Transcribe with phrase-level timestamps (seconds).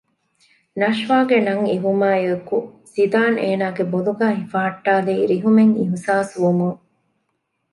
[0.81, 2.57] ނަޝްވާގެ ނަން އިވުމާއިއެކު
[2.93, 6.79] ޒިދާން އޭނާގެ ބޮލުގައި ހިފަހައްޓާލީ ރިހުމެއް އިހުސާސްވުމުން